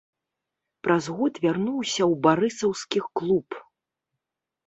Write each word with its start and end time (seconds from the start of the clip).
Праз 0.85 1.03
год 1.17 1.33
вярнуўся 1.43 2.01
ў 2.05 2.13
барысаўскі 2.25 2.99
клуб. 3.21 3.47